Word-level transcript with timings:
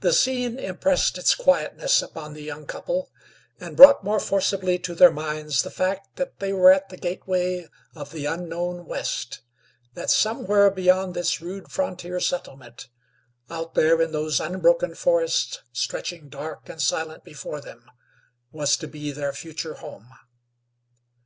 The 0.00 0.14
scene 0.14 0.58
impressed 0.58 1.18
its 1.18 1.34
quietness 1.34 2.00
upon 2.00 2.32
the 2.32 2.42
young 2.42 2.64
couple 2.66 3.10
and 3.60 3.76
brought 3.76 4.02
more 4.02 4.18
forcibly 4.18 4.78
to 4.78 4.94
their 4.94 5.10
minds 5.12 5.60
the 5.60 5.70
fact 5.70 6.16
that 6.16 6.38
they 6.38 6.54
were 6.54 6.72
at 6.72 6.88
the 6.88 6.96
gateway 6.96 7.68
of 7.94 8.12
the 8.12 8.24
unknown 8.24 8.86
West; 8.86 9.40
that 9.92 10.08
somewhere 10.08 10.70
beyond 10.70 11.12
this 11.12 11.42
rude 11.42 11.70
frontier 11.70 12.18
settlement, 12.18 12.88
out 13.50 13.74
there 13.74 14.00
in 14.00 14.12
those 14.12 14.40
unbroken 14.40 14.94
forests 14.94 15.58
stretching 15.70 16.30
dark 16.30 16.70
and 16.70 16.80
silent 16.80 17.22
before 17.22 17.60
them, 17.60 17.84
was 18.52 18.74
to 18.78 18.86
be 18.88 19.12
their 19.12 19.34
future 19.34 19.74
home. 19.74 20.08